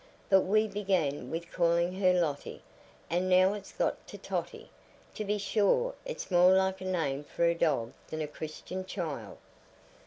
[0.31, 2.63] But we began with calling her Lotty,
[3.07, 4.71] and now it's got to Totty.
[5.13, 9.37] To be sure it's more like a name for a dog than a Christian child."